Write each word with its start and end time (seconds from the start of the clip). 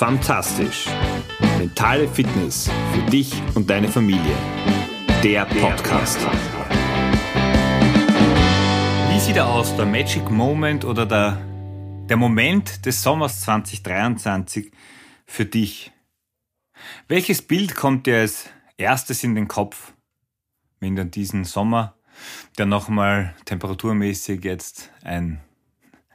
Fantastisch. 0.00 0.86
Mentale 1.58 2.08
Fitness 2.08 2.70
für 2.90 3.10
dich 3.10 3.34
und 3.54 3.68
deine 3.68 3.86
Familie. 3.86 4.34
Der 5.22 5.44
Podcast. 5.44 6.18
Wie 9.10 9.20
sieht 9.20 9.36
er 9.36 9.46
aus, 9.46 9.76
der 9.76 9.84
Magic 9.84 10.30
Moment 10.30 10.86
oder 10.86 11.04
der, 11.04 11.38
der 12.08 12.16
Moment 12.16 12.86
des 12.86 13.02
Sommers 13.02 13.42
2023 13.42 14.72
für 15.26 15.44
dich? 15.44 15.92
Welches 17.06 17.42
Bild 17.42 17.74
kommt 17.74 18.06
dir 18.06 18.20
als 18.20 18.48
erstes 18.78 19.22
in 19.22 19.34
den 19.34 19.48
Kopf, 19.48 19.92
wenn 20.78 20.96
du 20.96 21.04
diesen 21.04 21.44
Sommer, 21.44 21.94
der 22.56 22.64
nochmal 22.64 23.34
temperaturmäßig 23.44 24.44
jetzt 24.44 24.90
ein, 25.04 25.42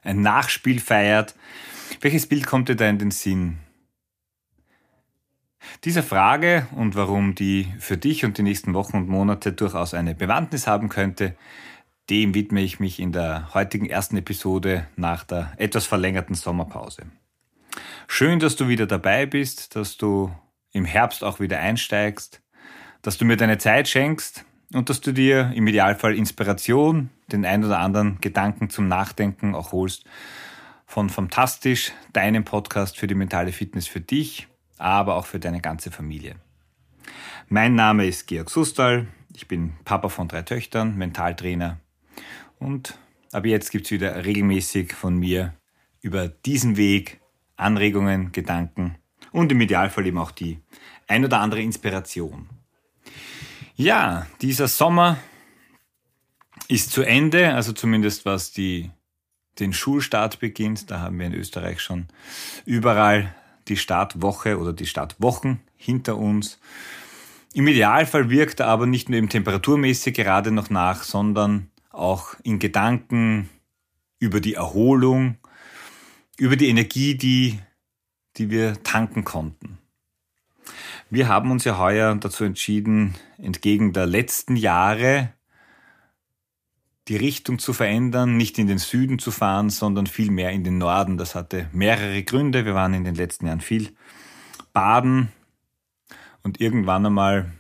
ein 0.02 0.22
Nachspiel 0.22 0.80
feiert, 0.80 1.36
welches 2.02 2.26
Bild 2.26 2.48
kommt 2.48 2.68
dir 2.68 2.76
da 2.76 2.90
in 2.90 2.98
den 2.98 3.12
Sinn? 3.12 3.60
Dieser 5.84 6.04
Frage 6.04 6.68
und 6.76 6.96
warum 6.96 7.36
die 7.36 7.68
für 7.80 7.98
dich 7.98 8.26
und 8.26 8.38
die 8.38 8.44
nächsten 8.44 8.74
Wochen 8.74 8.98
und 8.98 9.10
Monate 9.10 9.54
durchaus 9.54 9.94
eine 9.94 10.16
Bewandtnis 10.16 10.68
haben 10.68 10.90
könnte, 10.90 11.36
dem 12.10 12.34
widme 12.34 12.62
ich 12.62 12.80
mich 12.80 13.00
in 13.00 13.12
der 13.12 13.54
heutigen 13.54 13.90
ersten 13.90 14.18
Episode 14.18 14.88
nach 14.96 15.24
der 15.24 15.52
etwas 15.58 15.86
verlängerten 15.86 16.36
Sommerpause. 16.36 17.04
Schön, 18.08 18.40
dass 18.40 18.56
du 18.56 18.68
wieder 18.68 18.86
dabei 18.86 19.26
bist, 19.26 19.76
dass 19.76 19.98
du 19.98 20.32
im 20.72 20.86
Herbst 20.86 21.24
auch 21.24 21.40
wieder 21.40 21.60
einsteigst, 21.60 22.42
dass 23.02 23.18
du 23.18 23.26
mir 23.26 23.38
deine 23.38 23.58
Zeit 23.58 23.88
schenkst 23.88 24.46
und 24.74 24.90
dass 24.90 25.02
du 25.02 25.14
dir 25.14 25.52
im 25.56 25.68
Idealfall 25.68 26.16
Inspiration, 26.16 27.10
den 27.32 27.46
ein 27.46 27.64
oder 27.64 27.80
anderen 27.80 28.20
Gedanken 28.22 28.70
zum 28.70 28.88
Nachdenken 28.88 29.56
auch 29.56 29.72
holst 29.72 30.06
von 30.86 31.10
Fantastisch, 31.10 31.92
deinem 32.14 32.46
Podcast 32.46 32.98
für 32.98 33.08
die 33.08 33.16
mentale 33.16 33.52
Fitness 33.52 33.88
für 33.88 34.02
dich 34.02 34.48
aber 34.78 35.16
auch 35.16 35.26
für 35.26 35.40
deine 35.40 35.62
ganze 35.62 35.92
Familie. 35.92 36.36
Mein 37.48 37.76
Name 37.76 38.08
ist 38.08 38.28
Georg 38.28 38.50
Sustal, 38.50 39.08
ich 39.36 39.48
bin 39.48 39.74
Papa 39.86 40.10
von 40.10 40.28
drei 40.28 40.42
Töchtern, 40.42 40.98
Mentaltrainer 40.98 41.80
und 42.60 42.98
ab 43.32 43.46
jetzt 43.46 43.72
gibt 43.72 43.86
es 43.86 43.92
wieder 43.92 44.26
regelmäßig 44.26 44.94
von 44.94 45.18
mir 45.18 45.54
über 46.02 46.28
diesen 46.28 46.78
Weg 46.78 47.20
Anregungen, 47.58 48.32
Gedanken 48.32 48.98
und 49.32 49.52
im 49.52 49.62
Idealfall 49.62 50.06
eben 50.06 50.18
auch 50.18 50.32
die 50.32 50.60
ein 51.08 51.24
oder 51.24 51.40
andere 51.40 51.62
Inspiration. 51.62 52.50
Ja, 53.76 54.28
dieser 54.42 54.68
Sommer 54.68 55.18
ist 56.68 56.92
zu 56.92 57.04
Ende, 57.04 57.54
also 57.54 57.74
zumindest 57.74 58.26
was 58.26 58.52
die, 58.52 58.92
den 59.60 59.74
Schulstart 59.74 60.40
beginnt. 60.40 60.90
Da 60.90 61.00
haben 61.00 61.20
wir 61.20 61.28
in 61.28 61.34
Österreich 61.34 61.82
schon 61.82 62.08
überall 62.66 63.36
die 63.68 63.78
Startwoche 63.78 64.60
oder 64.60 64.74
die 64.74 64.86
Startwochen 64.86 65.60
hinter 65.76 66.18
uns. 66.18 66.60
Im 67.54 67.68
Idealfall 67.68 68.30
wirkt 68.30 68.60
er 68.60 68.68
aber 68.68 68.86
nicht 68.86 69.10
nur 69.10 69.18
eben 69.18 69.30
temperaturmäßig 69.30 70.14
gerade 70.14 70.52
noch 70.52 70.70
nach, 70.70 71.04
sondern 71.04 71.70
auch 71.92 72.36
in 72.44 72.60
Gedanken 72.60 73.50
über 74.20 74.42
die 74.42 74.56
Erholung, 74.56 75.38
über 76.38 76.56
die 76.56 76.68
Energie, 76.68 77.16
die, 77.16 77.60
die 78.38 78.50
wir 78.50 78.84
tanken 78.84 79.24
konnten. 79.24 79.78
Wir 81.10 81.28
haben 81.28 81.52
uns 81.52 81.64
ja 81.64 81.78
heuer 81.78 82.16
dazu 82.16 82.44
entschieden, 82.44 83.16
entgegen 83.38 83.94
der 83.94 84.08
letzten 84.08 84.56
Jahre 84.56 85.35
die 87.08 87.18
Richtung 87.18 87.60
zu 87.60 87.74
verändern, 87.74 88.36
nicht 88.36 88.58
in 88.58 88.68
den 88.68 88.80
Süden 88.80 89.20
zu 89.20 89.32
fahren, 89.32 89.70
sondern 89.70 90.08
viel 90.08 90.32
mehr 90.32 90.52
in 90.52 90.64
den 90.64 90.78
Norden. 90.78 91.18
Das 91.18 91.36
hatte 91.36 91.70
mehrere 91.72 92.24
Gründe. 92.24 92.66
Wir 92.66 92.74
waren 92.74 92.94
in 92.94 93.04
den 93.04 93.16
letzten 93.16 93.46
Jahren 93.46 93.62
viel 93.62 93.90
baden 94.74 95.30
und 96.44 96.60
irgendwann 96.60 97.06
einmal, 97.06 97.52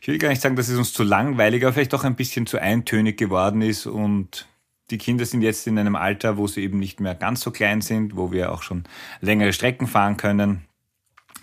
ich 0.00 0.08
will 0.08 0.18
gar 0.18 0.28
nicht 0.28 0.40
sagen, 0.40 0.56
dass 0.56 0.68
es 0.68 0.78
uns 0.78 0.92
zu 0.92 1.02
langweilig, 1.02 1.64
aber 1.64 1.72
vielleicht 1.72 1.94
auch 1.94 2.04
ein 2.04 2.16
bisschen 2.16 2.46
zu 2.46 2.58
eintönig 2.58 3.18
geworden 3.18 3.62
ist 3.62 3.86
und 3.86 4.48
die 4.90 4.98
Kinder 4.98 5.24
sind 5.24 5.42
jetzt 5.42 5.66
in 5.66 5.78
einem 5.78 5.94
Alter, 5.94 6.36
wo 6.36 6.46
sie 6.46 6.62
eben 6.62 6.78
nicht 6.78 6.98
mehr 6.98 7.14
ganz 7.14 7.42
so 7.42 7.50
klein 7.50 7.80
sind, 7.80 8.16
wo 8.16 8.32
wir 8.32 8.52
auch 8.52 8.62
schon 8.62 8.84
längere 9.20 9.52
Strecken 9.52 9.86
fahren 9.86 10.16
können. 10.16 10.62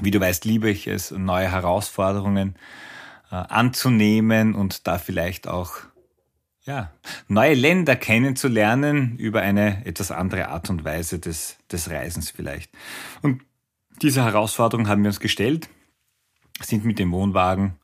Wie 0.02 0.12
du 0.12 0.20
weißt, 0.20 0.44
liebe 0.46 0.70
ich 0.70 0.88
es, 0.88 1.12
neue 1.12 1.50
Herausforderungen 1.50 2.56
äh, 3.32 3.36
anzunehmen 3.36 4.54
und 4.54 4.86
da 4.88 4.98
vielleicht 4.98 5.48
auch 5.48 5.78
ja, 6.68 6.92
neue 7.30 7.54
Länder 7.54 7.96
kennenzulernen 7.96 9.18
über 9.18 9.42
eine 9.42 9.86
etwas 9.86 10.12
andere 10.12 10.50
Art 10.50 10.70
und 10.70 10.84
Weise 10.84 11.18
des, 11.18 11.58
des 11.72 11.90
Reisens 11.90 12.30
vielleicht. 12.30 12.72
Und 13.22 13.42
diese 14.02 14.24
Herausforderung 14.24 14.88
haben 14.88 15.02
wir 15.02 15.10
uns 15.10 15.22
gestellt, 15.22 15.70
sind 16.62 16.84
mit 16.84 17.00
dem 17.00 17.12
Wohnwagen 17.14 17.78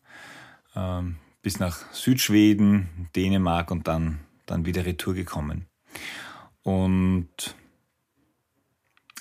ähm, 0.76 1.16
bis 1.42 1.60
nach 1.60 1.92
Südschweden, 1.94 3.10
Dänemark 3.16 3.72
und 3.72 3.88
dann, 3.88 4.20
dann 4.46 4.66
wieder 4.66 4.86
retour 4.86 5.14
gekommen. 5.14 5.66
Und 6.62 7.56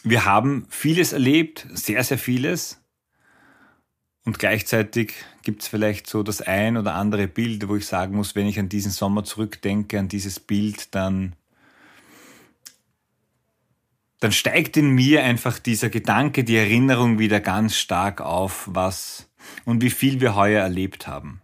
wir 0.02 0.24
haben 0.24 0.66
vieles 0.70 1.12
erlebt, 1.12 1.68
sehr, 1.70 2.02
sehr 2.02 2.18
vieles. 2.18 2.81
Und 4.24 4.38
gleichzeitig 4.38 5.14
gibt 5.42 5.62
es 5.62 5.68
vielleicht 5.68 6.06
so 6.06 6.22
das 6.22 6.40
ein 6.40 6.76
oder 6.76 6.94
andere 6.94 7.26
Bild, 7.26 7.68
wo 7.68 7.76
ich 7.76 7.86
sagen 7.86 8.14
muss, 8.14 8.36
wenn 8.36 8.46
ich 8.46 8.58
an 8.58 8.68
diesen 8.68 8.92
Sommer 8.92 9.24
zurückdenke, 9.24 9.98
an 9.98 10.08
dieses 10.08 10.38
Bild, 10.38 10.94
dann, 10.94 11.34
dann 14.20 14.30
steigt 14.30 14.76
in 14.76 14.90
mir 14.90 15.24
einfach 15.24 15.58
dieser 15.58 15.90
Gedanke, 15.90 16.44
die 16.44 16.56
Erinnerung 16.56 17.18
wieder 17.18 17.40
ganz 17.40 17.76
stark 17.76 18.20
auf, 18.20 18.68
was 18.70 19.28
und 19.64 19.82
wie 19.82 19.90
viel 19.90 20.20
wir 20.20 20.36
heuer 20.36 20.62
erlebt 20.62 21.08
haben. 21.08 21.40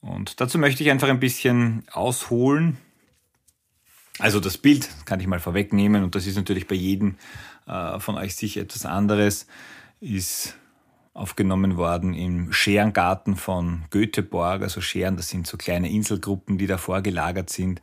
Und 0.00 0.40
dazu 0.40 0.58
möchte 0.58 0.84
ich 0.84 0.90
einfach 0.90 1.08
ein 1.08 1.18
bisschen 1.18 1.82
ausholen. 1.90 2.78
Also 4.20 4.38
das 4.38 4.56
Bild 4.56 4.88
kann 5.04 5.18
ich 5.18 5.26
mal 5.26 5.40
vorwegnehmen 5.40 6.04
und 6.04 6.14
das 6.14 6.26
ist 6.26 6.36
natürlich 6.36 6.68
bei 6.68 6.76
jedem 6.76 7.16
äh, 7.66 7.98
von 7.98 8.16
euch 8.16 8.36
sicher 8.36 8.60
etwas 8.60 8.86
anderes, 8.86 9.48
ist 10.00 10.56
aufgenommen 11.18 11.76
worden 11.76 12.14
im 12.14 12.52
Scherengarten 12.52 13.36
von 13.36 13.84
Göteborg. 13.90 14.62
Also 14.62 14.80
Scheren, 14.80 15.16
das 15.16 15.28
sind 15.28 15.46
so 15.46 15.56
kleine 15.56 15.88
Inselgruppen, 15.90 16.58
die 16.58 16.66
da 16.66 16.76
vorgelagert 16.78 17.50
sind 17.50 17.80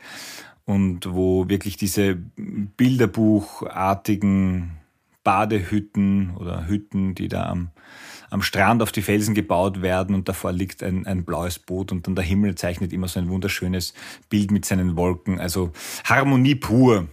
und 0.66 1.14
wo 1.14 1.48
wirklich 1.50 1.78
diese 1.78 2.16
bilderbuchartigen 2.16 4.72
Badehütten 5.24 6.36
oder 6.38 6.68
Hütten, 6.68 7.16
die 7.16 7.28
da 7.28 7.48
am, 7.48 7.72
am 8.30 8.42
Strand 8.42 8.82
auf 8.82 8.92
die 8.92 9.02
Felsen 9.02 9.36
gebaut 9.36 9.82
werden 9.82 10.16
und 10.16 10.30
davor 10.30 10.54
liegt 10.54 10.84
ein, 10.84 11.06
ein 11.06 11.26
blaues 11.26 11.60
Boot 11.60 11.92
und 11.92 12.08
dann 12.08 12.16
der 12.16 12.24
Himmel 12.24 12.56
zeichnet 12.56 12.94
immer 12.94 13.08
so 13.08 13.20
ein 13.20 13.30
wunderschönes 13.30 13.94
Bild 14.30 14.52
mit 14.52 14.66
seinen 14.66 14.96
Wolken. 14.96 15.40
Also 15.40 15.72
Harmonie 16.06 16.56
pur. 16.56 17.08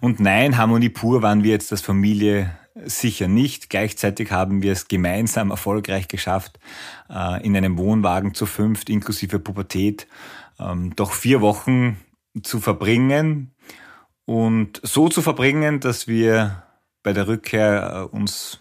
Und 0.00 0.20
nein, 0.20 0.56
Harmonie 0.56 0.88
pur 0.88 1.22
waren 1.22 1.42
wir 1.42 1.50
jetzt 1.50 1.72
als 1.72 1.80
Familie 1.80 2.56
Sicher 2.84 3.26
nicht. 3.26 3.70
Gleichzeitig 3.70 4.30
haben 4.30 4.60
wir 4.60 4.72
es 4.72 4.86
gemeinsam 4.86 5.50
erfolgreich 5.50 6.08
geschafft, 6.08 6.58
äh, 7.08 7.42
in 7.42 7.56
einem 7.56 7.78
Wohnwagen 7.78 8.34
zu 8.34 8.44
fünft, 8.44 8.90
inklusive 8.90 9.38
Pubertät, 9.38 10.06
ähm, 10.58 10.94
doch 10.94 11.12
vier 11.12 11.40
Wochen 11.40 11.96
zu 12.42 12.60
verbringen 12.60 13.54
und 14.26 14.80
so 14.82 15.08
zu 15.08 15.22
verbringen, 15.22 15.80
dass 15.80 16.06
wir 16.06 16.64
bei 17.02 17.14
der 17.14 17.28
Rückkehr 17.28 18.08
äh, 18.12 18.14
uns 18.14 18.60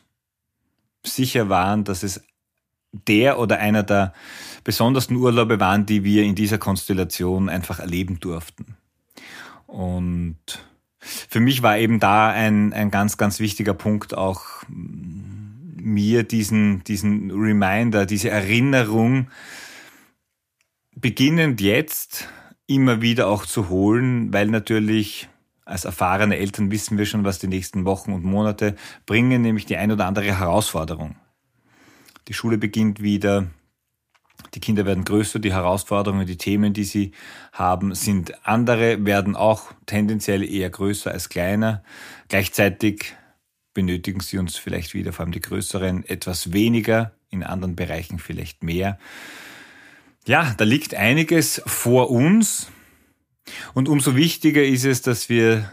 sicher 1.04 1.50
waren, 1.50 1.84
dass 1.84 2.04
es 2.04 2.24
der 2.94 3.38
oder 3.38 3.58
einer 3.60 3.84
der 3.84 4.14
besondersten 4.64 5.18
Urlaube 5.18 5.60
waren, 5.60 5.86
die 5.86 6.06
wir 6.06 6.24
in 6.24 6.36
dieser 6.36 6.58
Konstellation 6.58 7.50
einfach 7.50 7.80
erleben 7.80 8.22
durften. 8.22 8.78
Und 9.68 10.38
für 11.06 11.40
mich 11.40 11.62
war 11.62 11.78
eben 11.78 12.00
da 12.00 12.30
ein, 12.30 12.74
ein 12.74 12.90
ganz, 12.90 13.18
ganz 13.18 13.40
wichtiger 13.40 13.74
Punkt 13.74 14.18
auch 14.18 14.63
mir 14.68 16.24
diesen, 16.24 16.84
diesen 16.84 17.30
Reminder, 17.30 18.06
diese 18.06 18.31
Erinnerung 18.31 19.28
beginnend 20.96 21.62
jetzt 21.62 22.28
immer 22.66 23.02
wieder 23.02 23.28
auch 23.28 23.46
zu 23.46 23.69
holen, 23.69 24.34
weil 24.34 24.48
natürlich 24.48 25.30
als 25.63 25.86
erfahrene 25.86 26.38
Eltern 26.38 26.72
wissen 26.72 26.98
wir 26.98 27.06
schon, 27.06 27.24
was 27.24 27.40
die 27.40 27.48
nächsten 27.48 27.86
Wochen 27.86 28.13
und 28.13 28.24
Monate 28.24 28.75
bringen, 29.06 29.42
nämlich 29.42 29.66
die 29.66 29.78
ein 29.78 29.92
oder 29.92 30.06
andere 30.08 30.40
Herausforderung. 30.40 31.16
Die 32.28 32.34
Schule 32.34 32.58
beginnt 32.58 33.01
wieder, 33.01 33.48
die 34.53 34.59
Kinder 34.59 34.86
werden 34.86 35.06
größer, 35.06 35.39
die 35.39 35.53
Herausforderungen, 35.53 36.27
die 36.27 36.38
Themen, 36.38 36.74
die 36.74 36.83
sie 36.83 37.12
haben, 37.51 37.95
sind 37.95 38.47
andere, 38.47 39.06
werden 39.06 39.36
auch 39.36 39.71
tendenziell 39.86 40.44
eher 40.44 40.69
größer 40.69 41.12
als 41.12 41.30
kleiner. 41.30 41.83
Gleichzeitig 42.30 43.15
benötigen 43.74 44.21
sie 44.21 44.38
uns 44.38 44.56
vielleicht 44.56 44.94
wieder, 44.94 45.13
vor 45.13 45.25
allem 45.25 45.31
die 45.31 45.42
größeren, 45.42 46.06
etwas 46.06 46.53
weniger, 46.53 47.13
in 47.30 47.44
anderen 47.44 47.75
Bereichen 47.75 48.19
vielleicht 48.19 48.63
mehr. 48.63 48.97
Ja, 50.25 50.53
da 50.57 50.63
liegt 50.63 50.95
einiges 50.95 51.62
vor 51.65 52.09
uns 52.09 52.71
und 53.74 53.89
umso 53.89 54.15
wichtiger 54.15 54.63
ist 54.63 54.86
es, 54.86 55.01
dass 55.01 55.30
wir 55.30 55.69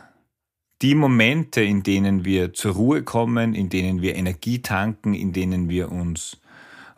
die 0.82 0.94
Momente, 0.94 1.62
in 1.62 1.82
denen 1.82 2.24
wir 2.24 2.52
zur 2.52 2.74
Ruhe 2.74 3.02
kommen, 3.02 3.54
in 3.54 3.68
denen 3.68 4.02
wir 4.02 4.16
Energie 4.16 4.60
tanken, 4.60 5.14
in 5.14 5.32
denen 5.32 5.68
wir 5.68 5.92
uns 5.92 6.38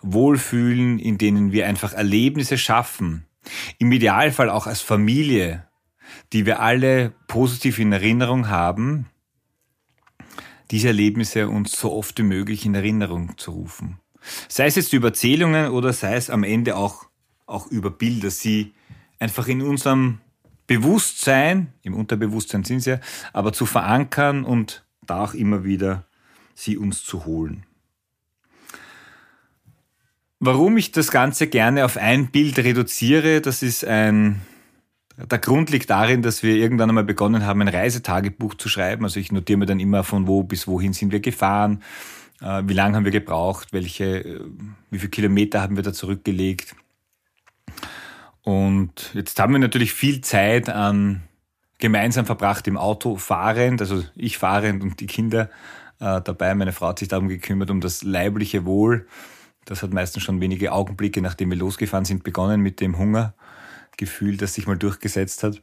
wohlfühlen, 0.05 0.99
in 0.99 1.19
denen 1.19 1.53
wir 1.53 1.67
einfach 1.67 1.93
Erlebnisse 1.93 2.59
schaffen, 2.59 3.25
im 3.79 3.91
Idealfall 3.91 4.51
auch 4.51 4.67
als 4.67 4.81
Familie, 4.81 5.67
die 6.33 6.47
wir 6.47 6.61
alle 6.61 7.13
positiv 7.27 7.79
in 7.79 7.93
Erinnerung 7.93 8.49
haben, 8.49 9.07
diese 10.71 10.89
Erlebnisse 10.89 11.49
uns 11.49 11.73
so 11.73 11.93
oft 11.93 12.19
wie 12.19 12.23
möglich 12.23 12.67
in 12.67 12.75
Erinnerung 12.75 13.37
zu 13.39 13.53
rufen. 13.53 13.99
Sei 14.49 14.67
es 14.67 14.77
jetzt 14.77 14.93
über 14.93 15.09
Erzählungen 15.09 15.71
oder 15.71 15.93
sei 15.93 16.17
es 16.17 16.31
am 16.31 16.45
Ende 16.45 16.77
auch, 16.77 17.07
auch 17.47 17.67
über 17.67 17.91
Bilder, 17.91 18.31
sie 18.31 18.75
einfach 19.19 19.49
in 19.49 19.63
unserem 19.63 20.21
Bewusstsein, 20.67 21.73
im 21.83 21.95
Unterbewusstsein 21.95 22.65
sind 22.65 22.81
sie 22.81 22.91
ja, 22.91 23.01
aber 23.33 23.53
zu 23.53 23.67
verankern 23.67 24.45
und 24.45 24.85
da 25.07 25.23
auch 25.23 25.35
immer 25.35 25.65
wieder 25.65 26.07
sie 26.55 26.79
uns 26.79 27.05
zu 27.05 27.27
holen. 27.27 27.67
Warum 30.47 30.77
ich 30.77 30.93
das 30.93 31.11
Ganze 31.11 31.47
gerne 31.47 31.87
auf 31.87 31.97
ein 31.97 32.27
Bild 32.27 32.59
reduziere, 32.59 33.41
das 33.41 33.63
ist 33.63 33.83
ein, 33.83 34.43
der 35.17 35.39
Grund 35.39 35.71
liegt 35.71 35.89
darin, 35.89 36.21
dass 36.21 36.43
wir 36.43 36.57
irgendwann 36.57 36.91
einmal 36.91 37.05
begonnen 37.05 37.47
haben, 37.47 37.63
ein 37.63 37.69
Reisetagebuch 37.69 38.53
zu 38.53 38.69
schreiben. 38.69 39.05
Also 39.05 39.19
ich 39.21 39.33
notiere 39.33 39.59
mir 39.59 39.65
dann 39.65 39.81
immer 39.81 40.05
von 40.05 40.27
wo 40.27 40.43
bis 40.43 40.69
wohin 40.69 40.93
sind 40.93 41.13
wir 41.13 41.21
gefahren, 41.21 41.83
äh, 42.43 42.63
wie 42.67 42.75
lange 42.75 42.95
haben 42.95 43.07
wir 43.07 43.11
gebraucht, 43.11 43.69
welche, 43.73 44.23
äh, 44.23 44.41
wie 44.91 44.99
viele 44.99 45.09
Kilometer 45.09 45.63
haben 45.63 45.77
wir 45.77 45.83
da 45.83 45.95
zurückgelegt. 45.95 46.77
Und 48.43 49.13
jetzt 49.15 49.41
haben 49.41 49.55
wir 49.55 49.61
natürlich 49.61 49.95
viel 49.95 50.21
Zeit 50.21 50.69
an 50.69 51.23
gemeinsam 51.79 52.27
verbracht 52.27 52.69
im 52.69 52.77
Auto 52.77 53.17
fahrend, 53.17 53.81
also 53.81 54.05
ich 54.15 54.37
fahrend 54.37 54.83
und 54.83 55.01
die 55.01 55.07
Kinder 55.07 55.49
äh, 56.01 56.21
dabei. 56.21 56.55
Meine 56.55 56.73
Frau 56.73 56.89
hat 56.89 56.99
sich 56.99 57.09
darum 57.09 57.29
gekümmert, 57.29 57.71
um 57.71 57.81
das 57.81 58.03
leibliche 58.03 58.67
Wohl. 58.67 59.07
Das 59.65 59.83
hat 59.83 59.93
meistens 59.93 60.23
schon 60.23 60.41
wenige 60.41 60.73
Augenblicke, 60.73 61.23
nachdem 61.23 61.51
wir 61.51 61.57
losgefahren 61.57 62.05
sind, 62.05 62.25
begonnen 62.25 62.61
mit 62.61 62.81
dem 62.81 62.99
Hungergefühl, 62.99 64.37
das 64.37 64.55
sich 64.55 64.67
mal 64.67 64.77
durchgesetzt 64.77 65.43
hat. 65.43 65.63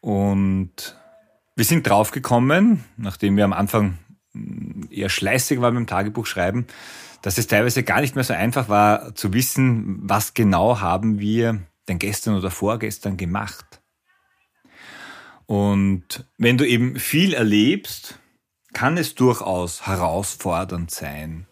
Und 0.00 0.96
wir 1.56 1.64
sind 1.64 1.86
draufgekommen, 1.88 2.84
nachdem 2.96 3.36
wir 3.36 3.44
am 3.44 3.52
Anfang 3.52 3.98
eher 4.90 5.08
schleißig 5.08 5.60
waren 5.60 5.74
beim 5.74 5.86
Tagebuch 5.86 6.26
schreiben, 6.26 6.66
dass 7.22 7.38
es 7.38 7.46
teilweise 7.46 7.82
gar 7.82 8.00
nicht 8.00 8.14
mehr 8.14 8.24
so 8.24 8.34
einfach 8.34 8.68
war 8.68 9.14
zu 9.14 9.32
wissen, 9.32 9.98
was 10.02 10.34
genau 10.34 10.80
haben 10.80 11.18
wir 11.18 11.60
denn 11.88 11.98
gestern 11.98 12.36
oder 12.36 12.50
vorgestern 12.50 13.16
gemacht. 13.16 13.80
Und 15.46 16.26
wenn 16.36 16.58
du 16.58 16.66
eben 16.66 16.96
viel 16.96 17.32
erlebst, 17.32 18.18
kann 18.74 18.98
es 18.98 19.14
durchaus 19.14 19.86
herausfordernd 19.86 20.90
sein, 20.90 21.46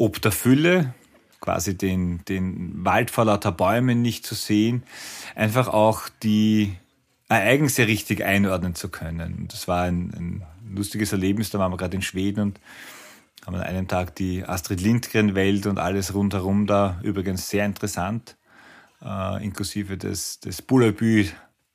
ob 0.00 0.20
der 0.22 0.32
Fülle, 0.32 0.94
quasi 1.40 1.76
den, 1.76 2.24
den 2.24 2.84
Wald 2.84 3.10
vor 3.10 3.26
lauter 3.26 3.52
Bäumen 3.52 4.00
nicht 4.00 4.26
zu 4.26 4.34
sehen, 4.34 4.82
einfach 5.34 5.68
auch 5.68 6.08
die 6.22 6.74
Ereignisse 7.28 7.86
richtig 7.86 8.24
einordnen 8.24 8.74
zu 8.74 8.88
können. 8.88 9.46
Das 9.48 9.68
war 9.68 9.82
ein, 9.82 10.10
ein 10.14 10.42
lustiges 10.74 11.12
Erlebnis, 11.12 11.50
da 11.50 11.58
waren 11.58 11.70
wir 11.70 11.76
gerade 11.76 11.96
in 11.96 12.02
Schweden 12.02 12.40
und 12.40 12.60
haben 13.44 13.56
an 13.56 13.62
einem 13.62 13.88
Tag 13.88 14.16
die 14.16 14.42
Astrid 14.44 14.80
Lindgren-Welt 14.80 15.66
und 15.66 15.78
alles 15.78 16.14
rundherum 16.14 16.66
da, 16.66 16.98
übrigens 17.02 17.50
sehr 17.50 17.66
interessant, 17.66 18.36
äh, 19.04 19.44
inklusive 19.44 19.98
des, 19.98 20.40
des 20.40 20.62
Bullabü 20.62 21.26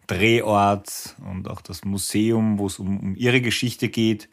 Drehorts 0.08 1.16
und 1.30 1.48
auch 1.48 1.62
das 1.62 1.86
Museum, 1.86 2.58
wo 2.58 2.68
es 2.68 2.80
um, 2.80 3.00
um 3.00 3.16
ihre 3.16 3.42
Geschichte 3.42 3.90
geht, 3.90 4.30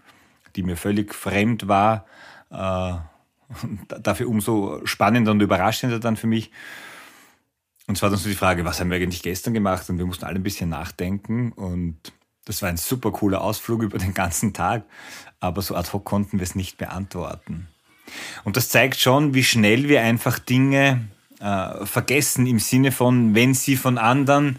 die 0.57 0.63
mir 0.63 0.77
völlig 0.77 1.15
fremd 1.15 1.69
war. 1.69 2.07
Äh, 2.51 3.12
dafür 4.03 4.29
umso 4.29 4.81
spannender 4.85 5.33
und 5.33 5.41
überraschender 5.41 5.99
dann 5.99 6.17
für 6.17 6.27
mich. 6.27 6.51
Und 7.87 7.97
zwar 7.97 8.11
dann 8.11 8.19
so 8.19 8.29
die 8.29 8.35
Frage, 8.35 8.65
was 8.65 8.81
haben 8.81 8.91
wir 8.91 8.97
eigentlich 8.97 9.23
gestern 9.23 9.55
gemacht? 9.55 9.89
Und 9.91 9.99
wir 9.99 10.07
mussten 10.07 10.25
alle 10.25 10.37
ein 10.37 10.43
bisschen 10.43 10.71
nachdenken. 10.71 11.53
Und 11.53 11.99
das 12.45 12.63
war 12.63 12.69
ein 12.69 12.77
super 12.77 13.11
cooler 13.11 13.41
Ausflug 13.43 13.83
über 13.83 13.99
den 13.99 14.15
ganzen 14.15 14.53
Tag. 14.53 14.85
Aber 15.41 15.63
so 15.63 15.75
ad 15.75 15.93
hoc 15.93 16.05
konnten 16.05 16.39
wir 16.39 16.45
es 16.45 16.55
nicht 16.55 16.79
beantworten. 16.79 17.69
Und 18.45 18.57
das 18.57 18.69
zeigt 18.69 19.01
schon, 19.01 19.35
wie 19.35 19.45
schnell 19.45 19.89
wir 19.89 20.03
einfach 20.03 20.39
Dinge 20.39 21.09
äh, 21.41 21.85
vergessen 21.87 22.47
im 22.47 22.59
Sinne 22.59 22.93
von, 22.93 23.35
wenn 23.35 23.55
sie 23.55 23.77
von 23.77 23.99
anderen 23.99 24.59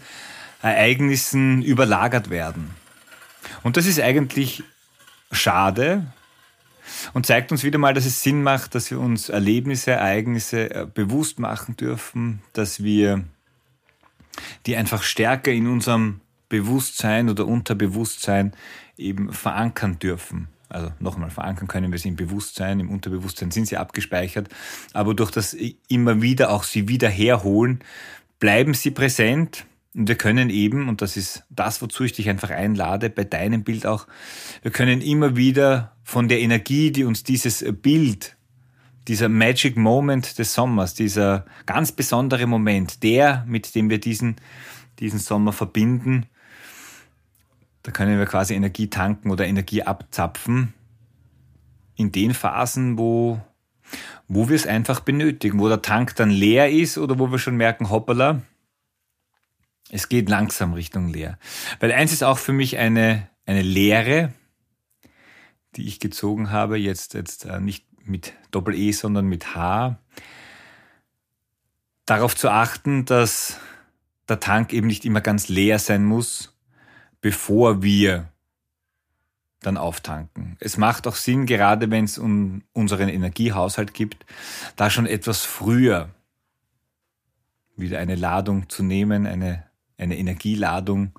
Ereignissen 0.62 1.62
überlagert 1.62 2.30
werden. 2.30 2.70
Und 3.62 3.76
das 3.76 3.86
ist 3.86 4.00
eigentlich 4.00 4.62
schade, 5.30 6.06
und 7.12 7.26
zeigt 7.26 7.52
uns 7.52 7.64
wieder 7.64 7.78
mal, 7.78 7.94
dass 7.94 8.06
es 8.06 8.22
Sinn 8.22 8.42
macht, 8.42 8.74
dass 8.74 8.90
wir 8.90 9.00
uns 9.00 9.28
Erlebnisse, 9.28 9.92
Ereignisse 9.92 10.70
äh, 10.70 10.86
bewusst 10.92 11.38
machen 11.38 11.76
dürfen, 11.76 12.40
dass 12.52 12.82
wir 12.82 13.24
die 14.66 14.76
einfach 14.76 15.02
stärker 15.02 15.52
in 15.52 15.66
unserem 15.66 16.20
Bewusstsein 16.48 17.28
oder 17.28 17.46
Unterbewusstsein 17.46 18.52
eben 18.96 19.32
verankern 19.32 19.98
dürfen. 19.98 20.48
Also 20.68 20.90
nochmal 20.98 21.30
verankern 21.30 21.68
können 21.68 21.92
wir 21.92 21.98
sie 21.98 22.08
im 22.08 22.16
Bewusstsein, 22.16 22.80
im 22.80 22.90
Unterbewusstsein 22.90 23.50
sind 23.50 23.66
sie 23.66 23.76
abgespeichert, 23.76 24.48
aber 24.92 25.14
durch 25.14 25.30
das 25.30 25.56
immer 25.88 26.20
wieder 26.20 26.50
auch 26.50 26.64
sie 26.64 26.88
wieder 26.88 27.08
herholen, 27.08 27.80
bleiben 28.40 28.74
sie 28.74 28.90
präsent 28.90 29.66
und 29.94 30.08
wir 30.08 30.16
können 30.16 30.50
eben, 30.50 30.88
und 30.88 31.02
das 31.02 31.16
ist 31.16 31.44
das, 31.50 31.80
wozu 31.80 32.04
ich 32.04 32.12
dich 32.12 32.28
einfach 32.28 32.50
einlade, 32.50 33.08
bei 33.10 33.22
deinem 33.24 33.62
Bild 33.62 33.86
auch, 33.86 34.06
wir 34.62 34.72
können 34.72 35.00
immer 35.00 35.36
wieder 35.36 35.93
von 36.04 36.28
der 36.28 36.40
Energie, 36.40 36.92
die 36.92 37.04
uns 37.04 37.24
dieses 37.24 37.64
Bild, 37.80 38.36
dieser 39.08 39.28
Magic 39.28 39.76
Moment 39.76 40.38
des 40.38 40.54
Sommers, 40.54 40.94
dieser 40.94 41.46
ganz 41.66 41.92
besondere 41.92 42.46
Moment, 42.46 43.02
der, 43.02 43.44
mit 43.46 43.74
dem 43.74 43.90
wir 43.90 43.98
diesen, 43.98 44.36
diesen 45.00 45.18
Sommer 45.18 45.52
verbinden, 45.52 46.26
da 47.82 47.90
können 47.90 48.18
wir 48.18 48.26
quasi 48.26 48.54
Energie 48.54 48.88
tanken 48.88 49.30
oder 49.30 49.46
Energie 49.46 49.82
abzapfen 49.82 50.72
in 51.96 52.12
den 52.12 52.32
Phasen, 52.32 52.98
wo, 52.98 53.40
wo 54.26 54.48
wir 54.48 54.56
es 54.56 54.66
einfach 54.66 55.00
benötigen, 55.00 55.58
wo 55.58 55.68
der 55.68 55.82
Tank 55.82 56.14
dann 56.16 56.30
leer 56.30 56.70
ist 56.70 56.96
oder 56.96 57.18
wo 57.18 57.30
wir 57.30 57.38
schon 57.38 57.56
merken, 57.56 57.90
hoppala, 57.90 58.42
es 59.90 60.08
geht 60.08 60.28
langsam 60.28 60.72
Richtung 60.72 61.08
leer. 61.08 61.38
Weil 61.78 61.92
eins 61.92 62.12
ist 62.12 62.24
auch 62.24 62.38
für 62.38 62.52
mich 62.52 62.78
eine, 62.78 63.28
eine 63.44 63.62
Lehre, 63.62 64.32
die 65.76 65.86
ich 65.86 66.00
gezogen 66.00 66.50
habe, 66.50 66.78
jetzt, 66.78 67.14
jetzt 67.14 67.44
äh, 67.44 67.60
nicht 67.60 67.86
mit 68.04 68.34
Doppel-E, 68.50 68.92
sondern 68.92 69.26
mit 69.26 69.54
H, 69.54 69.98
darauf 72.06 72.36
zu 72.36 72.50
achten, 72.50 73.04
dass 73.04 73.58
der 74.28 74.40
Tank 74.40 74.72
eben 74.72 74.86
nicht 74.86 75.04
immer 75.04 75.20
ganz 75.20 75.48
leer 75.48 75.78
sein 75.78 76.04
muss, 76.04 76.56
bevor 77.20 77.82
wir 77.82 78.28
dann 79.60 79.76
auftanken. 79.78 80.56
Es 80.60 80.76
macht 80.76 81.06
auch 81.06 81.16
Sinn, 81.16 81.46
gerade 81.46 81.90
wenn 81.90 82.04
es 82.04 82.18
um 82.18 82.62
unseren 82.72 83.08
Energiehaushalt 83.08 83.94
gibt, 83.94 84.26
da 84.76 84.90
schon 84.90 85.06
etwas 85.06 85.40
früher 85.40 86.10
wieder 87.76 87.98
eine 87.98 88.14
Ladung 88.14 88.68
zu 88.68 88.82
nehmen, 88.82 89.26
eine 89.26 89.64
eine 89.98 90.16
Energieladung, 90.16 91.12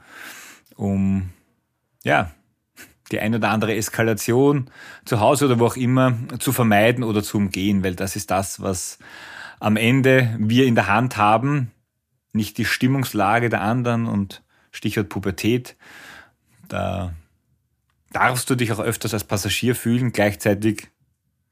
um 0.75 1.29
ja, 2.03 2.31
die 3.11 3.19
ein 3.19 3.35
oder 3.35 3.49
andere 3.49 3.75
Eskalation 3.75 4.69
zu 5.05 5.19
Hause 5.19 5.45
oder 5.45 5.59
wo 5.59 5.65
auch 5.67 5.77
immer 5.77 6.17
zu 6.39 6.51
vermeiden 6.51 7.03
oder 7.03 7.23
zu 7.23 7.37
umgehen, 7.37 7.83
weil 7.83 7.95
das 7.95 8.15
ist 8.15 8.31
das, 8.31 8.61
was 8.61 8.99
am 9.59 9.77
Ende 9.77 10.35
wir 10.39 10.65
in 10.65 10.75
der 10.75 10.87
Hand 10.87 11.17
haben, 11.17 11.71
nicht 12.33 12.57
die 12.57 12.65
Stimmungslage 12.65 13.49
der 13.49 13.61
anderen 13.61 14.07
und 14.07 14.43
Stichwort 14.71 15.09
Pubertät. 15.09 15.75
Da 16.67 17.13
darfst 18.11 18.49
du 18.49 18.55
dich 18.55 18.71
auch 18.71 18.79
öfters 18.79 19.13
als 19.13 19.23
Passagier 19.23 19.75
fühlen, 19.75 20.11
gleichzeitig 20.11 20.89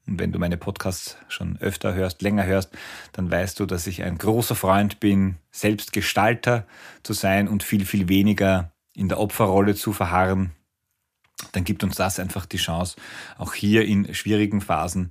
und 0.06 0.18
wenn 0.18 0.32
du 0.32 0.38
meine 0.38 0.58
Podcasts 0.58 1.16
schon 1.28 1.56
öfter 1.60 1.94
hörst, 1.94 2.20
länger 2.20 2.44
hörst, 2.44 2.70
dann 3.12 3.30
weißt 3.30 3.58
du, 3.58 3.66
dass 3.66 3.86
ich 3.86 4.02
ein 4.02 4.18
großer 4.18 4.54
Freund 4.54 5.00
bin, 5.00 5.36
selbst 5.50 5.92
Gestalter 5.92 6.66
zu 7.02 7.14
sein 7.14 7.48
und 7.48 7.62
viel, 7.62 7.86
viel 7.86 8.08
weniger 8.08 8.72
in 8.92 9.08
der 9.08 9.18
Opferrolle 9.18 9.74
zu 9.74 9.92
verharren. 9.92 10.52
Dann 11.52 11.64
gibt 11.64 11.84
uns 11.84 11.96
das 11.96 12.18
einfach 12.18 12.46
die 12.46 12.56
Chance, 12.56 12.96
auch 13.38 13.54
hier 13.54 13.84
in 13.84 14.14
schwierigen 14.14 14.60
Phasen 14.60 15.10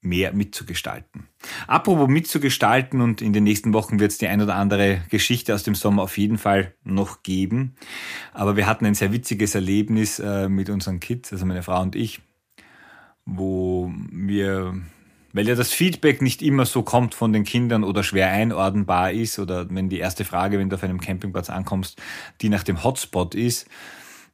mehr 0.00 0.32
mitzugestalten. 0.32 1.26
Apropos 1.66 2.08
mitzugestalten 2.08 3.00
und 3.00 3.20
in 3.20 3.32
den 3.32 3.42
nächsten 3.42 3.72
Wochen 3.72 3.98
wird 3.98 4.12
es 4.12 4.18
die 4.18 4.28
ein 4.28 4.40
oder 4.40 4.54
andere 4.54 5.02
Geschichte 5.10 5.54
aus 5.54 5.64
dem 5.64 5.74
Sommer 5.74 6.04
auf 6.04 6.16
jeden 6.18 6.38
Fall 6.38 6.72
noch 6.84 7.24
geben. 7.24 7.74
Aber 8.32 8.56
wir 8.56 8.66
hatten 8.66 8.86
ein 8.86 8.94
sehr 8.94 9.12
witziges 9.12 9.56
Erlebnis 9.56 10.20
äh, 10.20 10.48
mit 10.48 10.70
unseren 10.70 11.00
Kids, 11.00 11.32
also 11.32 11.44
meine 11.46 11.64
Frau 11.64 11.82
und 11.82 11.96
ich 11.96 12.20
wo 13.28 13.92
wir, 14.10 14.74
weil 15.32 15.46
ja 15.46 15.54
das 15.54 15.72
Feedback 15.72 16.22
nicht 16.22 16.40
immer 16.40 16.64
so 16.64 16.82
kommt 16.82 17.14
von 17.14 17.32
den 17.32 17.44
Kindern 17.44 17.84
oder 17.84 18.02
schwer 18.02 18.30
einordnbar 18.30 19.12
ist 19.12 19.38
oder 19.38 19.68
wenn 19.70 19.90
die 19.90 19.98
erste 19.98 20.24
Frage, 20.24 20.58
wenn 20.58 20.70
du 20.70 20.76
auf 20.76 20.82
einem 20.82 21.00
Campingplatz 21.00 21.50
ankommst, 21.50 22.00
die 22.40 22.48
nach 22.48 22.62
dem 22.62 22.82
Hotspot 22.82 23.34
ist, 23.34 23.68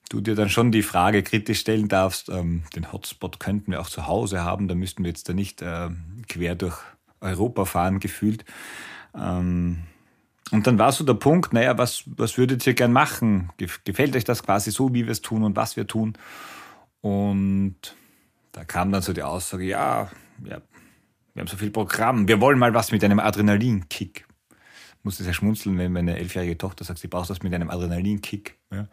du 0.08 0.20
dir 0.20 0.34
dann 0.34 0.50
schon 0.50 0.72
die 0.72 0.82
Frage 0.82 1.22
kritisch 1.22 1.60
stellen 1.60 1.88
darfst, 1.88 2.28
ähm, 2.28 2.64
den 2.74 2.92
Hotspot 2.92 3.40
könnten 3.40 3.72
wir 3.72 3.80
auch 3.80 3.88
zu 3.88 4.06
Hause 4.06 4.42
haben, 4.42 4.68
da 4.68 4.74
müssten 4.74 5.04
wir 5.04 5.08
jetzt 5.08 5.28
da 5.28 5.32
nicht 5.32 5.62
äh, 5.62 5.90
quer 6.28 6.54
durch 6.54 6.76
Europa 7.20 7.64
fahren 7.64 8.00
gefühlt. 8.00 8.44
Ähm, 9.16 9.84
und 10.50 10.66
dann 10.66 10.78
war 10.78 10.92
so 10.92 11.04
der 11.04 11.14
Punkt, 11.14 11.52
naja, 11.52 11.78
was, 11.78 12.04
was 12.06 12.36
würdet 12.36 12.66
ihr 12.66 12.74
gern 12.74 12.92
machen? 12.92 13.50
Gefällt 13.56 14.14
euch 14.14 14.24
das 14.24 14.42
quasi 14.42 14.70
so, 14.70 14.92
wie 14.92 15.04
wir 15.04 15.12
es 15.12 15.22
tun 15.22 15.42
und 15.42 15.56
was 15.56 15.76
wir 15.76 15.86
tun? 15.86 16.14
Und 17.00 17.76
da 18.52 18.64
kam 18.64 18.92
dann 18.92 19.02
so 19.02 19.12
die 19.12 19.22
Aussage, 19.22 19.64
ja, 19.64 20.10
ja 20.44 20.60
wir 21.32 21.40
haben 21.40 21.48
so 21.48 21.56
viel 21.56 21.70
Programm, 21.70 22.28
wir 22.28 22.40
wollen 22.40 22.58
mal 22.58 22.74
was 22.74 22.92
mit 22.92 23.02
einem 23.02 23.18
Adrenalinkick. 23.18 24.26
Musste 25.04 25.22
sehr 25.22 25.34
schmunzeln, 25.34 25.78
wenn 25.78 25.92
meine 25.92 26.18
elfjährige 26.18 26.58
Tochter 26.58 26.84
sagt, 26.84 26.98
sie 26.98 27.08
braucht 27.08 27.30
was 27.30 27.42
mit 27.42 27.54
einem 27.54 27.70
Adrenalinkick. 27.70 28.58
Ja. 28.72 28.88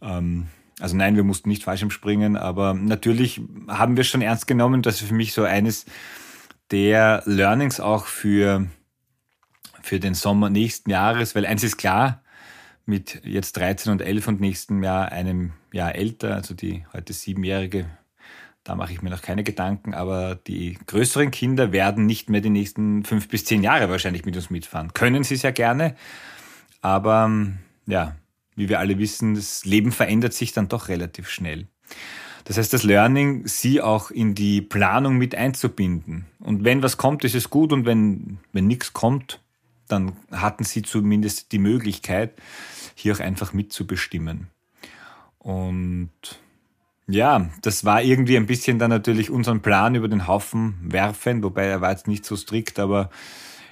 Ähm, 0.00 0.46
also 0.78 0.96
nein, 0.96 1.16
wir 1.16 1.24
mussten 1.24 1.48
nicht 1.50 1.64
falsch 1.64 1.84
springen, 1.92 2.36
aber 2.36 2.72
natürlich 2.72 3.42
haben 3.68 3.96
wir 3.96 4.04
schon 4.04 4.22
ernst 4.22 4.46
genommen, 4.46 4.80
dass 4.80 5.00
für 5.00 5.12
mich 5.12 5.34
so 5.34 5.44
eines 5.44 5.84
der 6.70 7.22
Learnings 7.26 7.80
auch 7.80 8.06
für, 8.06 8.66
für 9.82 10.00
den 10.00 10.14
Sommer 10.14 10.48
nächsten 10.48 10.88
Jahres, 10.88 11.34
weil 11.34 11.44
eins 11.44 11.62
ist 11.62 11.76
klar, 11.76 12.22
mit 12.86 13.24
jetzt 13.24 13.56
13 13.56 13.92
und 13.92 14.02
11 14.02 14.28
und 14.28 14.40
nächsten 14.40 14.82
Jahr 14.82 15.12
einem 15.12 15.52
Jahr 15.72 15.94
älter, 15.94 16.34
also 16.34 16.54
die 16.54 16.84
heute 16.92 17.12
siebenjährige, 17.12 17.86
da 18.64 18.74
mache 18.74 18.92
ich 18.92 19.02
mir 19.02 19.10
noch 19.10 19.22
keine 19.22 19.42
Gedanken, 19.42 19.94
aber 19.94 20.34
die 20.34 20.78
größeren 20.86 21.30
Kinder 21.30 21.72
werden 21.72 22.06
nicht 22.06 22.28
mehr 22.28 22.40
die 22.40 22.50
nächsten 22.50 23.04
fünf 23.04 23.28
bis 23.28 23.44
zehn 23.44 23.62
Jahre 23.62 23.88
wahrscheinlich 23.88 24.24
mit 24.24 24.36
uns 24.36 24.50
mitfahren. 24.50 24.92
Können 24.92 25.24
sie 25.24 25.36
sehr 25.36 25.52
gerne, 25.52 25.96
aber 26.82 27.30
ja, 27.86 28.16
wie 28.56 28.68
wir 28.68 28.78
alle 28.78 28.98
wissen, 28.98 29.34
das 29.34 29.64
Leben 29.64 29.92
verändert 29.92 30.34
sich 30.34 30.52
dann 30.52 30.68
doch 30.68 30.88
relativ 30.88 31.28
schnell. 31.28 31.66
Das 32.44 32.58
heißt, 32.58 32.72
das 32.72 32.82
Learning, 32.82 33.46
sie 33.46 33.80
auch 33.80 34.10
in 34.10 34.34
die 34.34 34.60
Planung 34.60 35.16
mit 35.16 35.34
einzubinden. 35.34 36.26
Und 36.38 36.64
wenn 36.64 36.82
was 36.82 36.96
kommt, 36.96 37.24
ist 37.24 37.34
es 37.34 37.50
gut 37.50 37.72
und 37.72 37.86
wenn, 37.86 38.38
wenn 38.52 38.66
nichts 38.66 38.92
kommt, 38.92 39.40
dann 39.88 40.12
hatten 40.30 40.64
sie 40.64 40.82
zumindest 40.82 41.52
die 41.52 41.58
Möglichkeit, 41.58 42.34
hier 42.94 43.14
auch 43.14 43.20
einfach 43.20 43.52
mitzubestimmen. 43.52 44.48
Und 45.38 46.10
ja, 47.10 47.48
das 47.62 47.84
war 47.84 48.02
irgendwie 48.02 48.36
ein 48.36 48.46
bisschen 48.46 48.78
dann 48.78 48.90
natürlich 48.90 49.30
unseren 49.30 49.60
Plan 49.60 49.94
über 49.94 50.08
den 50.08 50.26
Haufen 50.26 50.76
werfen, 50.82 51.42
wobei 51.42 51.66
er 51.66 51.80
war 51.80 51.90
jetzt 51.90 52.08
nicht 52.08 52.24
so 52.24 52.36
strikt, 52.36 52.78
aber 52.78 53.10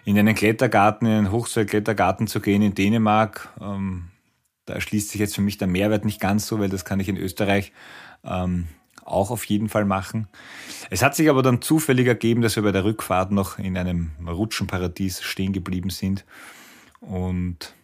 in 0.04 0.18
einen 0.18 0.34
Klettergarten, 0.34 1.06
in 1.06 1.14
einen 1.14 1.32
Hochseilklettergarten 1.32 2.26
zu 2.26 2.40
gehen 2.40 2.62
in 2.62 2.74
Dänemark, 2.74 3.48
ähm, 3.60 4.08
da 4.64 4.74
erschließt 4.74 5.10
sich 5.10 5.20
jetzt 5.20 5.34
für 5.34 5.40
mich 5.40 5.58
der 5.58 5.68
Mehrwert 5.68 6.04
nicht 6.04 6.20
ganz 6.20 6.46
so, 6.46 6.58
weil 6.58 6.68
das 6.68 6.84
kann 6.84 7.00
ich 7.00 7.08
in 7.08 7.16
Österreich 7.16 7.72
ähm, 8.24 8.68
auch 9.04 9.30
auf 9.30 9.44
jeden 9.44 9.68
Fall 9.68 9.84
machen. 9.84 10.28
Es 10.90 11.02
hat 11.02 11.14
sich 11.14 11.30
aber 11.30 11.42
dann 11.42 11.62
zufällig 11.62 12.06
ergeben, 12.06 12.42
dass 12.42 12.56
wir 12.56 12.62
bei 12.62 12.72
der 12.72 12.84
Rückfahrt 12.84 13.32
noch 13.32 13.58
in 13.58 13.76
einem 13.76 14.10
Rutschenparadies 14.26 15.22
stehen 15.22 15.52
geblieben 15.52 15.90
sind. 15.90 16.24
Und 17.00 17.74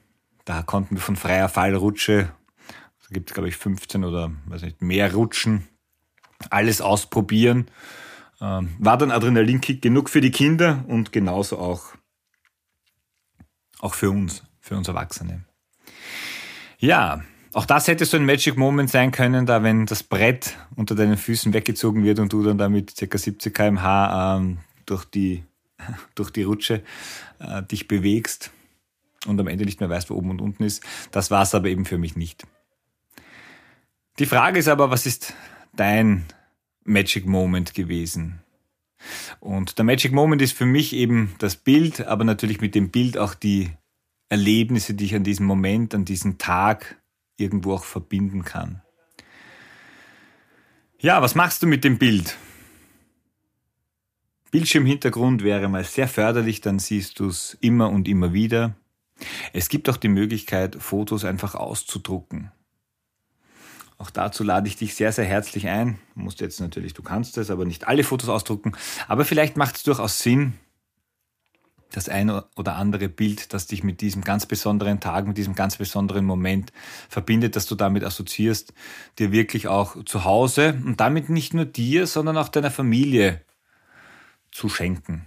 da 0.44 0.62
konnten 0.62 0.96
wir 0.96 1.02
von 1.02 1.16
freier 1.16 1.49
Fallrutsche, 1.49 2.30
da 3.08 3.14
gibt 3.14 3.30
es 3.30 3.34
glaube 3.34 3.49
ich 3.49 3.56
15 3.56 4.04
oder 4.04 4.32
weiß 4.46 4.62
nicht, 4.62 4.82
mehr 4.82 5.12
Rutschen, 5.14 5.68
alles 6.50 6.80
ausprobieren. 6.80 7.66
Ähm, 8.40 8.75
war 8.78 8.99
dann 8.99 9.11
Adrenalinkick 9.11 9.80
genug 9.80 10.11
für 10.11 10.20
die 10.20 10.30
Kinder 10.30 10.84
und 10.88 11.12
genauso 11.12 11.58
auch, 11.58 11.94
auch 13.78 13.94
für 13.94 14.11
uns, 14.11 14.42
für 14.61 14.76
uns 14.76 14.88
Erwachsene. 14.88 15.44
Ja, 16.78 17.23
auch 17.52 17.66
das 17.66 17.87
hätte 17.87 18.04
so 18.04 18.16
ein 18.16 18.26
Magic 18.26 18.56
Moment 18.56 18.90
sein 18.90 19.12
können, 19.12 19.46
da 19.46 19.62
wenn 19.62 19.87
das 19.87 20.02
Brett 20.02 20.56
unter 20.75 20.96
deinen 20.96 21.16
Füßen 21.16 21.52
weggezogen 21.52 22.02
wird 22.02 22.18
und 22.18 22.32
du 22.32 22.42
dann 22.42 22.58
da 22.58 22.68
mit 22.68 22.96
ca. 22.96 23.16
70 23.16 23.54
km/h 23.54 24.37
ähm, 24.37 24.58
durch, 24.87 25.04
die, 25.04 25.44
durch 26.16 26.30
die 26.30 26.42
Rutsche 26.42 26.82
äh, 27.38 27.62
dich 27.62 27.87
bewegst 27.87 28.50
und 29.26 29.40
am 29.40 29.46
Ende 29.46 29.64
nicht 29.64 29.78
mehr 29.78 29.88
weißt, 29.88 30.11
wo 30.11 30.14
oben 30.14 30.30
und 30.30 30.40
unten 30.40 30.64
ist. 30.64 30.82
Das 31.12 31.30
war 31.30 31.42
es 31.42 31.54
aber 31.54 31.68
eben 31.68 31.84
für 31.84 31.99
mich 31.99 32.16
nicht. 32.16 32.44
Die 34.21 34.26
Frage 34.26 34.61
ist 34.61 34.68
aber, 34.68 34.90
was 34.90 35.06
ist 35.06 35.35
dein 35.75 36.25
Magic 36.85 37.26
Moment 37.26 37.75
gewesen? 37.75 38.40
Und 39.40 39.76
der 39.76 39.85
Magic 39.85 40.12
Moment 40.12 40.40
ist 40.40 40.56
für 40.56 40.66
mich 40.66 40.92
eben 40.92 41.35
das 41.38 41.56
Bild, 41.56 42.00
aber 42.06 42.23
natürlich 42.23 42.61
mit 42.61 42.76
dem 42.76 42.90
Bild 42.90 43.18
auch 43.18 43.35
die 43.35 43.73
Erlebnisse, 44.28 44.94
die 44.94 45.06
ich 45.06 45.14
an 45.16 45.25
diesem 45.25 45.47
Moment, 45.47 45.94
an 45.94 46.04
diesem 46.04 46.38
Tag 46.38 47.02
irgendwo 47.37 47.75
auch 47.75 47.85
verbinden 47.85 48.44
kann. 48.44 48.83
Ja, 51.00 51.21
was 51.21 51.35
machst 51.35 51.62
du 51.62 51.66
mit 51.66 51.83
dem 51.83 51.99
Bild? 51.99 52.38
Bildschirmhintergrund 54.52 55.42
wäre 55.42 55.68
mal 55.68 55.83
sehr 55.83 56.06
förderlich, 56.06 56.61
dann 56.61 56.78
siehst 56.78 57.18
du 57.18 57.26
es 57.26 57.59
immer 57.61 57.90
und 57.90 58.06
immer 58.06 58.33
wieder. 58.33 58.76
Es 59.52 59.68
gibt 59.68 59.88
auch 59.88 59.97
die 59.97 60.09
Möglichkeit, 60.09 60.76
Fotos 60.76 61.25
einfach 61.25 61.56
auszudrucken. 61.56 62.52
Auch 63.98 64.10
dazu 64.10 64.42
lade 64.42 64.68
ich 64.68 64.76
dich 64.76 64.94
sehr, 64.94 65.12
sehr 65.12 65.24
herzlich 65.24 65.68
ein. 65.68 65.98
Du 66.14 66.20
musst 66.20 66.40
jetzt 66.40 66.60
natürlich, 66.60 66.94
du 66.94 67.02
kannst 67.02 67.38
es, 67.38 67.50
aber 67.50 67.64
nicht 67.64 67.86
alle 67.86 68.04
Fotos 68.04 68.28
ausdrucken. 68.28 68.72
Aber 69.06 69.24
vielleicht 69.24 69.56
macht 69.56 69.76
es 69.76 69.82
durchaus 69.84 70.18
Sinn, 70.18 70.54
das 71.92 72.08
eine 72.08 72.44
oder 72.56 72.76
andere 72.76 73.08
Bild, 73.08 73.52
das 73.52 73.66
dich 73.66 73.84
mit 73.84 74.00
diesem 74.00 74.22
ganz 74.22 74.46
besonderen 74.46 75.00
Tag, 75.00 75.26
mit 75.26 75.36
diesem 75.36 75.54
ganz 75.54 75.76
besonderen 75.76 76.24
Moment 76.24 76.72
verbindet, 77.08 77.56
dass 77.56 77.66
du 77.66 77.76
damit 77.76 78.04
assoziierst, 78.04 78.74
dir 79.18 79.32
wirklich 79.32 79.68
auch 79.68 80.04
zu 80.04 80.24
Hause 80.24 80.80
und 80.84 81.00
damit 81.00 81.28
nicht 81.28 81.54
nur 81.54 81.64
dir, 81.64 82.06
sondern 82.06 82.36
auch 82.36 82.48
deiner 82.48 82.70
Familie 82.70 83.42
zu 84.50 84.68
schenken. 84.68 85.26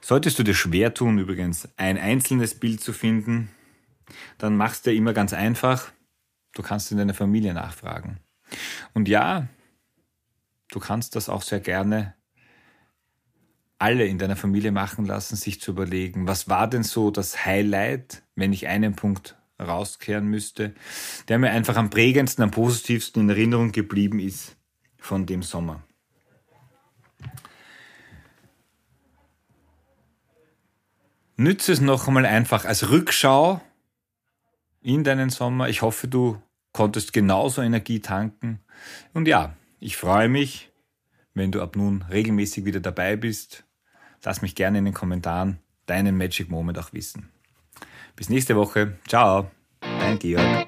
Solltest 0.00 0.38
du 0.38 0.42
dir 0.42 0.54
schwer 0.54 0.94
tun, 0.94 1.18
übrigens 1.18 1.68
ein 1.76 1.98
einzelnes 1.98 2.58
Bild 2.58 2.80
zu 2.80 2.92
finden, 2.92 3.50
dann 4.38 4.56
machst 4.56 4.86
du 4.86 4.92
immer 4.92 5.12
ganz 5.12 5.32
einfach. 5.32 5.92
Du 6.54 6.62
kannst 6.62 6.90
in 6.90 6.98
deiner 6.98 7.14
Familie 7.14 7.54
nachfragen. 7.54 8.20
Und 8.94 9.08
ja, 9.08 9.48
du 10.70 10.80
kannst 10.80 11.16
das 11.16 11.28
auch 11.28 11.42
sehr 11.42 11.60
gerne 11.60 12.14
alle 13.78 14.06
in 14.06 14.18
deiner 14.18 14.36
Familie 14.36 14.72
machen 14.72 15.04
lassen, 15.04 15.36
sich 15.36 15.60
zu 15.60 15.72
überlegen, 15.72 16.26
was 16.26 16.48
war 16.48 16.68
denn 16.68 16.82
so 16.82 17.10
das 17.10 17.44
Highlight, 17.44 18.22
wenn 18.34 18.52
ich 18.52 18.68
einen 18.68 18.96
Punkt 18.96 19.36
rauskehren 19.60 20.26
müsste, 20.26 20.74
der 21.28 21.38
mir 21.38 21.50
einfach 21.50 21.76
am 21.76 21.90
prägendsten, 21.90 22.44
am 22.44 22.50
positivsten 22.50 23.22
in 23.22 23.28
Erinnerung 23.30 23.72
geblieben 23.72 24.18
ist 24.18 24.56
von 24.98 25.26
dem 25.26 25.42
Sommer. 25.42 25.82
Nütze 31.36 31.72
es 31.72 31.80
noch 31.80 32.08
einmal 32.08 32.24
einfach 32.24 32.64
als 32.64 32.88
Rückschau 32.88 33.60
in 34.86 35.04
deinen 35.04 35.30
Sommer. 35.30 35.68
Ich 35.68 35.82
hoffe, 35.82 36.08
du 36.08 36.40
konntest 36.72 37.12
genauso 37.12 37.62
Energie 37.62 38.00
tanken. 38.00 38.60
Und 39.12 39.28
ja, 39.28 39.54
ich 39.80 39.96
freue 39.96 40.28
mich, 40.28 40.70
wenn 41.34 41.52
du 41.52 41.60
ab 41.60 41.76
nun 41.76 42.02
regelmäßig 42.02 42.64
wieder 42.64 42.80
dabei 42.80 43.16
bist 43.16 43.66
Lass 44.26 44.42
mich 44.42 44.56
gerne 44.56 44.78
in 44.78 44.84
den 44.84 44.92
Kommentaren 44.92 45.60
deinen 45.86 46.16
Magic 46.16 46.50
Moment 46.50 46.78
auch 46.78 46.92
wissen. 46.92 47.30
Bis 48.16 48.28
nächste 48.28 48.56
Woche. 48.56 48.98
Ciao, 49.06 49.50
dein 49.80 50.18
Georg. 50.18 50.66